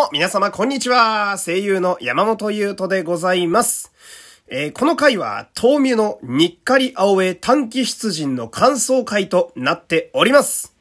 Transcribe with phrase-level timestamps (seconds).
[0.00, 1.36] も皆様こんにちは。
[1.36, 3.92] 声優の山本優斗でございます。
[4.48, 10.74] えーこの回は、豆乳のにっかり青江短期出陣の感想回となっております。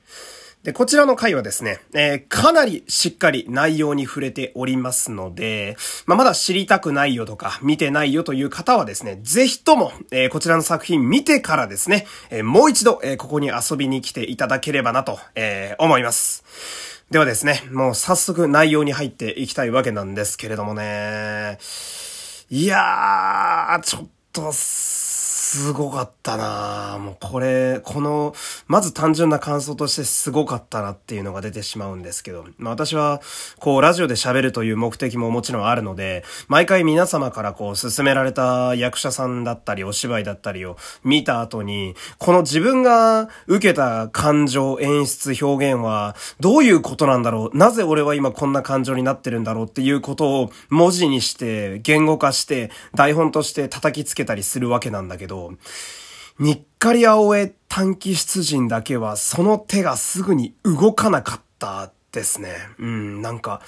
[0.63, 5.75] で、こちらの回はですね、えーかなりしっかり内容に触れておりますので、
[6.05, 16.98] まあ、まだ知りたくないよとか、見てないよという方はですね、ぜひとも、えーこちらの作品見てからですね、えーもう一度、えここに遊びに来ていただければなと、え思います。
[17.11, 21.57] ではですね、もう早速内容に入っていきたいわけなんですけれどもね、
[22.51, 24.51] いやー、ちょっと、
[25.51, 28.35] すごかったなもうこれ、この、
[28.67, 33.19] まず単純な感想としてすごかったなっていうのが出てしまうんですけど、まあ私は、
[33.57, 47.57] こう、ラジオで喋るという目的ももちろんあるので、毎回皆様からこう、勧められた役者さんだったり、お芝居だったりを見た後に、この自分が受けた感情、演出、表現は、どういうことなんだろう？
[47.57, 55.38] なぜ俺は今こんな感情になってるんだろうっていうことを文字にして、言語化して、台本として叩きつけたりするわけなんだけど、
[56.39, 62.55] にっかり青江短期出陣だけはその手がすぐに動かなかったですね。
[62.79, 63.61] うん、なんか、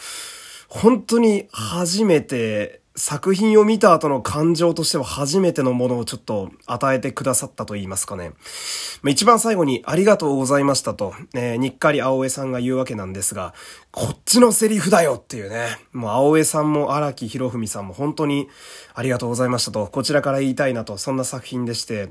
[0.68, 8.34] 本当に初めて作品を見た後の感情としては初めてのものをちょっと与えてくださったと言いますかね。
[9.08, 13.53] 一番最後にありがとうございましたと、えーにっかり青江さんが言うわけなんですが、
[13.92, 15.78] こっちのセリフだよっていうね。
[15.94, 18.50] もう青江さんも荒木博文さんも本当に
[18.94, 22.09] ありがとうございましたと、こちらから言いたいなと、そんな作品でして、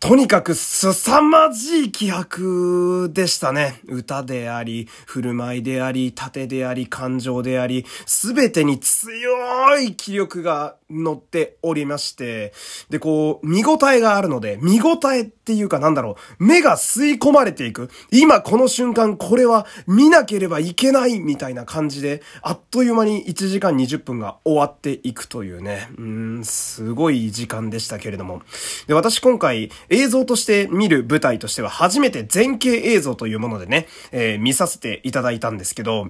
[0.00, 3.80] とにかく凄まじい気迫でしたね。
[3.86, 12.52] 歌であり、振る舞いであり、盾であり、感情であり、すべてに強い気力が乗っておりまして、
[12.90, 17.90] で、こう、見応えがあるので、見応えっていうかなんだろう、目が吸い込まれていく。
[18.10, 28.42] 今この瞬間これは見なければいけないみたいな感じで、あっという間に1時間20分が終わっていくというね、うん、すごい時間でしたけれども。
[28.86, 36.08] で、私今回映像として見る舞台としては初めて前景映像というものでね、えー見させていただいたんですけど、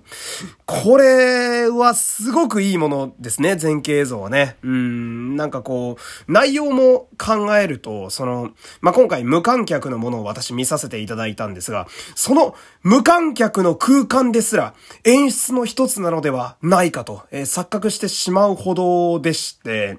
[0.65, 4.57] これはすごくいいものですね、前景映像はね。
[4.71, 5.97] ーん、なんかこ
[6.29, 8.51] う、内容も考えると、その、
[8.81, 19.99] まあ、今回無観客のものを私見させていただいたんですが、その無観客の空間ですら演出の一つなのではないかと、えー錯覚してしまうほどでして、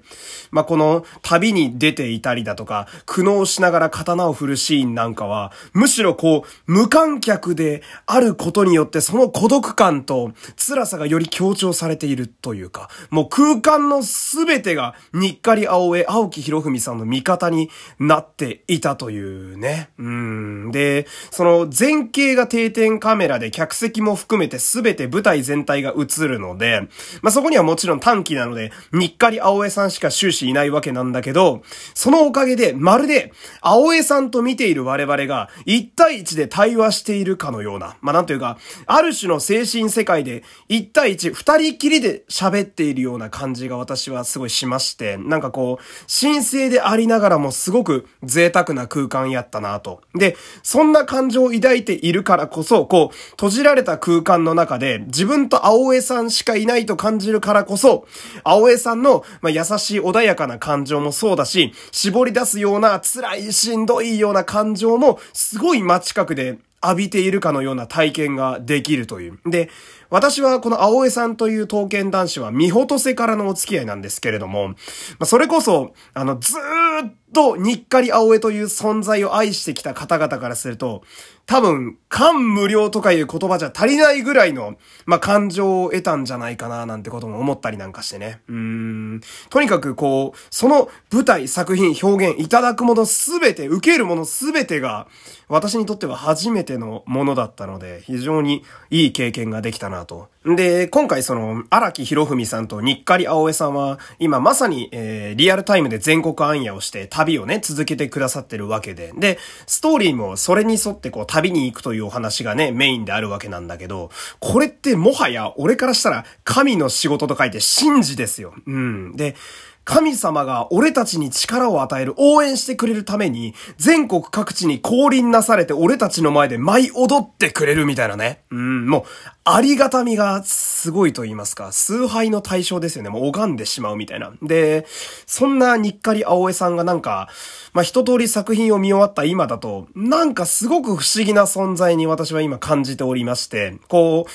[0.51, 19.89] まあ、この旅に出ていたりだとか、苦悩しながら刀を振るシーンなんかは、むしろこう、無観客であることによってその孤独感と辛さがより強調されているというか、もう空間のすてがにっかり青江、青木博文さんの味方になっていたというね。
[19.97, 20.71] うん。
[20.71, 26.87] で、その前景が定点カメラで客席も含めてすべて舞台全体が映るので、
[27.21, 31.61] まあ、そこにはもちろん短期なので、にっかり青江さんしか終始いないわけなんだけど、
[31.93, 50.01] そのおかげで、まるで、青江さんと見ている我々が、一対一で対話しているかのような、まあ、なんというか、ある種の精神世界で、一対一、二人きりで喋っているような感じが私はすごいしまして、なんかこう、神聖でありながらもすごく贅沢な空間やったなと。
[50.13, 58.05] で、そんな感情を抱いているからこそ、こう、閉じられた空間の中で、自分と青江さんしかいないと感じるからこそ、
[58.43, 69.39] 青江さんの、まあ、優しい穏やかな感情もそうだし、絞り出すような辛いしんどいような感情も、すごい真近くで浴びているかのような体験ができるという。
[69.45, 69.69] で、
[70.11, 74.75] 私はこの青江さんという刀剣男子は見ほとせからのお付き合いなんですけれども、ま
[75.21, 81.03] あ、それこそ、あの、ずーっとにっかり青江という存在を愛してきた方々からすると、
[81.45, 88.41] 多分、感無量とかいう言葉じゃ足りないぐらいの、まあ、感情を得たんじゃないかな、なんてことも思ったりなんかしてね。
[88.47, 89.21] うん。
[89.49, 95.07] とにかくこう、その舞台、作品、表現いただくものすべて、受けるものすべてが、
[95.47, 100.29] 私にとっては初めてのものだったので、非常にいい経験ができたなと。
[100.45, 109.13] で、今回その、荒木博文さんと日っかり青江さんは、今まさに、えー、リアルタイムで全国暗夜をして旅をね、続けてくださってるわけで。
[109.15, 109.37] で、
[109.67, 114.09] ストーリーもそれに沿ってこう、旅に行くというお話がね、メインであるわけなんだけど、
[114.39, 118.53] これってもはや、俺からしたら、神の仕事と書いて神事ですよ。
[118.65, 119.15] うん。
[119.15, 119.35] で、
[119.83, 128.43] 神様が俺たちに力を与える、応援してくれるために、全国各地に降臨なされて俺たちの前で舞い踊ってくれるみたいなね。
[128.51, 129.03] うん、もう、
[129.43, 133.09] ありがたみがすごいと言いますか、崇拝の対象ですよね。
[133.09, 134.31] もう拝んでしまうみたいな。
[134.43, 134.85] で、
[135.25, 137.27] そんなにっかり青江さんがなんか、
[137.73, 144.31] まあ、一通り作品を見終わった今だと、なんかすごく不思議な存在に私は今感じておりまして、こう、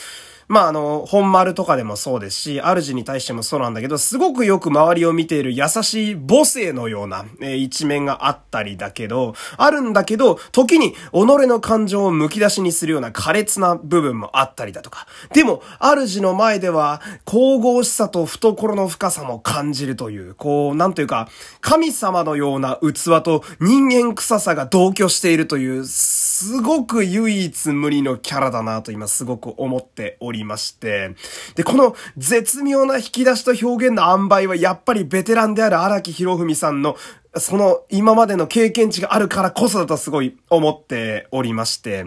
[0.48, 15.08] まあ、あの、本丸とかでもそうですし、主に対してもそうなんだけど、すごくよく周りを見ている優しい母性のような、えー、一面があったりだけど、あるんだけど、時に己の感情を剥き出しにするような苛烈な部分もあったりだとか。
[15.32, 21.28] でも、主の前では、神々しさと懐の深さも感じるという、こう、なんというか、
[21.60, 31.14] 神様のような器と人間臭さが同居しているという、すごく唯一無二のキャラだなと今すごく思っておりまして。
[31.54, 36.96] で、この絶妙な引き出しと表現の塩梅はやっぱりベテランである荒木博文さんの
[37.38, 42.04] その今までの経験値があるからこそだとすごい思っておりまして。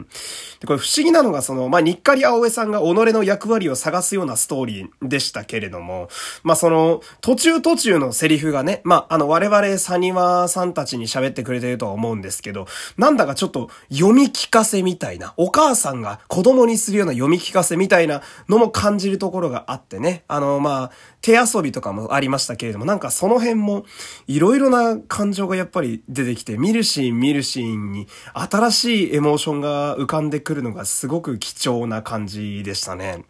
[0.60, 2.84] で、これ不思議なのがその、まあ、日狩青江さんが己
[3.14, 6.10] の役割を探すようなストーリーでしたけれども、
[6.44, 12.68] まあ、その、途中途中のセリフがね、まあ、あの、我々サニワさんたちに喋ってくれてるとは思うんですけど、
[12.98, 20.92] なんだかちょっと読み聞かせみたいな、お母さんが子供にするような読み聞かせみたいなのも感じるところがあってね、あの、まあ、
[21.22, 23.86] 手遊びとかもありましたけれども、なんかその辺も、
[24.28, 33.26] いろいろな感情がやっぱり出てきて、見るシーン見るシーンに新しいエモーションが浮かんでくるのがすごく貴重な感じでしたね。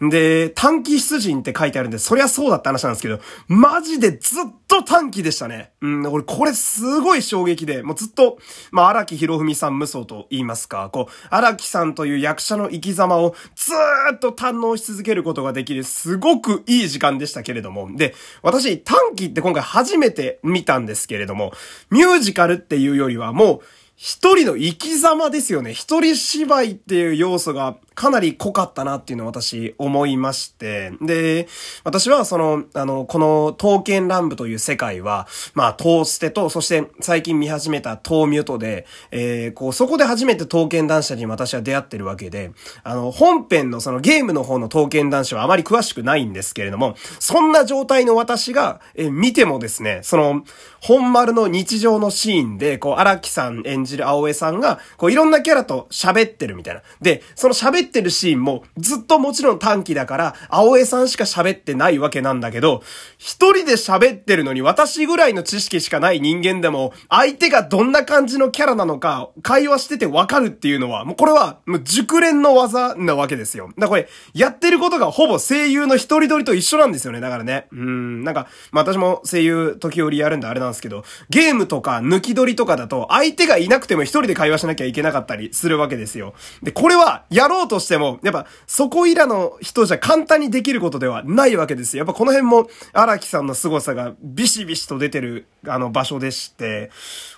[0.00, 5.72] で、短期出陣って書いてあるんで、そりゃそうだって話なんですけど、マジでずっと短期でしたね。
[5.82, 8.38] うん、俺これすごい衝撃で、もうずっと、
[8.70, 21.52] まあ、荒木博文さん無双と言いますか、こう、荒木さんという役者の生き様をずーっと堪能し続けることができる、すごくいい時間でしたけれども、で、私短期って今回初めて見たんですけれども、
[21.90, 23.60] ミュージカルっていうよりはもう、
[23.96, 25.72] 一人の生き様ですよね。
[25.72, 30.92] 一人芝居っていう要素がかなり濃かったなっていうのを私思いまして。
[31.00, 31.48] で、
[31.82, 42.52] 私はその、あの、この刀剣乱舞という世界は、まあ、トーステと、そして最近見始めたトーミュとで、えー、こう、そこで初めて刀剣男子に私は出会ってるわけで、
[42.84, 50.44] あの、本編のそのゲームの方の刀剣男子はあまり詳しくないんですけれども、そんな状態の私が、えー、見てもですね、その、
[50.80, 56.82] 本丸の日常のシーンで、こう、荒木さん演じる青江さんが、こう、いろんなキャラと喋ってるみたいな。
[57.00, 62.82] で、その喋っってるシーンも、ずっともちろん短期だから、青江さんしか喋ってないわけなんだけど、
[63.18, 73.68] 一人で喋ってるのに私ぐらいの知識しかない人間でも、相手がどんな感じのキャラなのか、会話しててわかるっていうのは、もうこれは、もう熟練の技なわけですよ。
[73.68, 77.20] だからこれ、やってることがほぼ声優の一人撮りと一緒なんですよね。
[77.20, 77.66] だからね。
[77.72, 86.34] うん、なんか、まあ私も声優時折やるんであれなんですけど、ゲームとか抜き取りとかだと、相手がいなくても一人で会話しなきゃいけなかったりするわけですよ。
[86.62, 92.00] で、これは、やろうととしても、やっぱ、そこいらの人じゃ簡単にできることではないわけですよ。
[92.00, 96.90] やっぱこの辺も、荒木さんの凄さがビシビシと出てる、あの、場所でして、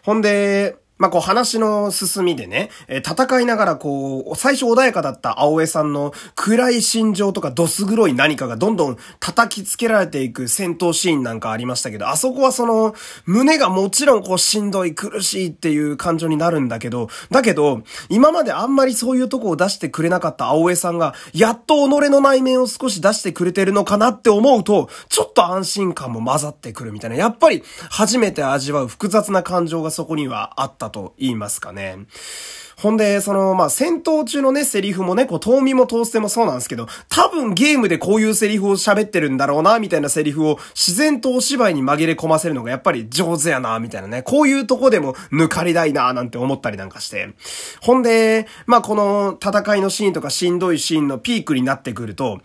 [0.03, 12.95] ほんで、まあ、こう話の進みでね、えー、戦いながらこう、最初穏やかだった青江さんの暗い心情とかどす黒い何かがどんどん叩きつけられていく戦闘シーンなんかありましたけど、あそこはその、
[13.27, 32.07] 胸がもちろんこうしんどい苦しいっていう感情になるんだけど、だけど、今まであんまりそういうとこを出してくれなかった青江さんが、やっと己の内面を少し出してくれてるのかなって思うと、ちょっと安心感も混ざってくるみたいな、やっぱり初めて味わう複雑な感情がそこにはあったと言いますかね。
[32.79, 44.23] ほんで、その、まあ、戦闘中のね、セリフもね、こう、遠見も通してもそうなんですけど、多分ゲームでこういうセリフを喋ってるんだろうな、みたいなセリフを自然とお芝居に紛れ込ませるのがやっぱり上手やな、みたいなね。
[44.23, 47.31] こういうとこでも抜かりたいな、なんて思ったりなんかして。
[47.83, 52.39] ほんで、まあ、この戦いのシーンとかしんどいシーンのピークになってくると、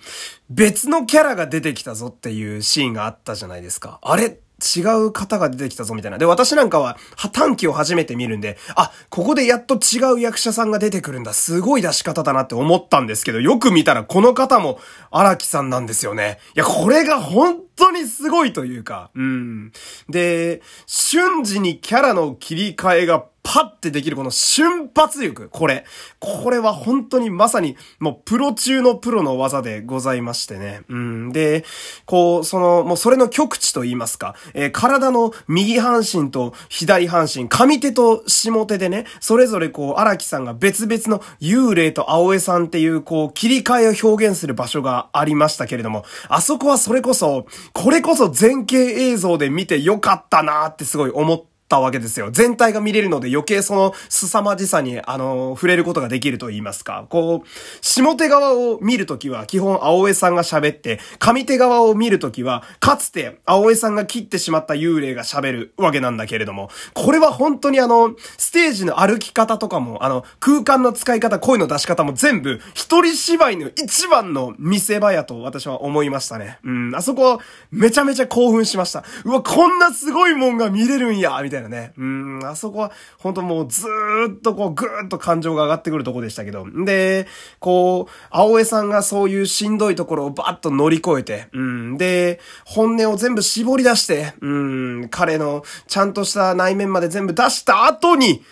[0.50, 4.00] 別のキャラが出てきたぞっていうシーンがあったじゃないですか。
[4.02, 6.18] あれ違う方が出てきたぞみたいな。
[6.18, 6.98] で、私なんかは、
[7.32, 11.34] 短期を初めて見るんで、あ、ここでやっと違う役者さんが出てくるんだ。
[11.34, 14.80] すごい出し方だなって思ったんですけど、よく見たらこの方も
[15.12, 16.40] 荒木さんなんですよね。
[16.56, 19.72] いや、これが本当にすごいというか、うん。
[20.10, 25.50] で、瞬時にキャラの切り替えがパッてできるこの瞬発力。
[25.50, 25.84] これ。
[26.20, 30.82] これは本当にまさにもうプロ中のプロの技でございましてね。
[30.88, 31.32] うん。
[31.34, 31.66] で、
[32.06, 52.30] こう、その、もうそれの極致と言いますか、えー、体の右半身と左半身、上手と下手でね、それぞれこう、荒木さんが別々の幽霊と青江さんっていうこう、切り替えを表現する場所がありましたけれども、あそこはそれこそ、これこそ前景映像で見てよかったなーってすごい思って、ったわけですよ。
[52.32, 57.08] 全体が見れるので余計その凄まじさに、あの、触れることができると言いますか。
[57.10, 57.48] こう、
[57.82, 76.60] 下手側を見るときは基本青江さんが喋って、上手側を見るときは、かつて青江さんが切ってしまった幽霊が喋るわけなんだけれども、これは本当にあの、ステージの歩き方とかも、あの、空間の使い方、声の出し方も全部、一人芝居の一番の見せ場やと私は思いましたね。
[76.64, 77.40] うん、あそこ
[77.72, 79.04] めちゃめちゃ興奮しました。
[79.26, 81.94] うわ、こんなすごいもんが見れるんやみたいなね。
[81.98, 86.66] うん、あそこは本当もうずーっとこうぐーっと感情が上がってくるとこでしたけど。
[86.86, 87.28] で、
[87.60, 98.44] こう、青江さんがそういうしんどいところをバッと乗り越えて、うん、で、本音を全部絞り出して、うん、彼のちゃんとした内面まで全部出した後に、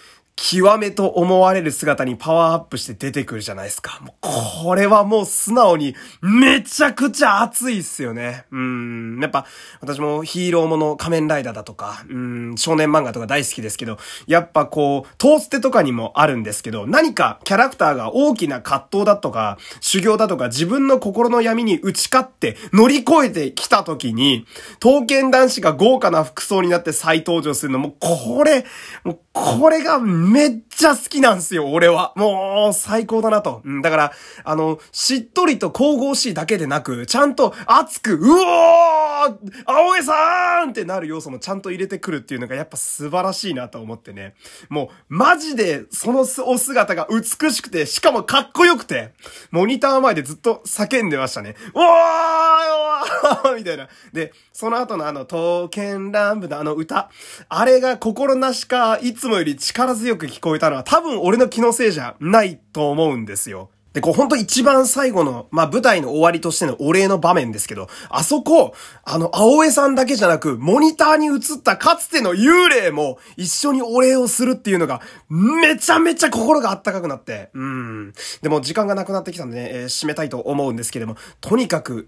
[0.43, 4.00] 極めと思われる姿にパワーアップして出てくるじゃないですか。
[4.01, 8.45] もうこれはもう素直にめちゃくちゃ熱いっすよね。
[8.51, 9.19] うん。
[9.21, 9.45] やっぱ
[9.81, 24.48] 私もヒーローもの仮面ライダーだとか、うん、少年漫画とか大好きですけど、やっぱこう、トーステとかにもあるんですけど、何かキャラクターが大きな葛藤だとか、修行だとか自分の心の闇に打ち勝って乗り越えてきた時に、
[24.79, 28.65] 刀剣男子が豪華な服装になって再登場するのも、これ、
[29.03, 30.00] もうこれが
[30.31, 32.13] めっちゃ好きなんすよ、俺は。
[32.15, 33.61] もう、最高だなと。
[33.83, 34.11] だから、
[34.45, 38.90] あの、しっとりと神々しいだけでなく、ちゃんと熱く、うおー
[39.25, 44.35] あ青江さんってなる要素もちゃんと入れてくるっていうのがやっぱ素晴らしいなと思ってね。
[44.69, 49.13] もう、マジで、そのお姿が美しくて、しかもかっこよくて、
[49.51, 51.55] モニター前でずっと叫んでましたね。
[51.73, 53.87] おーみたいな。
[54.13, 57.09] で、その後のあの、刀剣乱舞のあの歌、
[57.49, 63.69] あれが心なしか、いつもより力強く聞こえたのは多分俺の気のせいじゃないと思うんですよ。
[63.93, 78.13] で、こうほんと一番最後の、まあ、舞台の終わりとしてのお礼の場面ですけど、あそこ、あの、青江さんだけじゃなく、モニターに映ったかつての幽霊も一緒にお礼をするっていうのが、めちゃめちゃ心があったかくなって、うん。
[78.41, 82.07] でも時間がなくなってきたんでね、えー、締めたいと思うんですけれども、とにかく、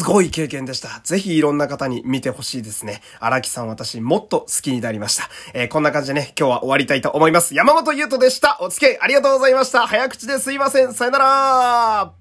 [0.00, 1.00] すごい経験でした。
[1.04, 3.02] ぜひいろんな方に見てほしいですね。
[3.20, 5.28] 荒木さん私もっと好きになりました。
[5.52, 7.54] えー、こんな感じでね、今日は終わりたいと思います。
[7.54, 8.56] 山本優斗でした。
[8.62, 9.86] お付き合いありがとうございました。
[9.86, 10.94] 早口ですいません。
[10.94, 12.19] さよなら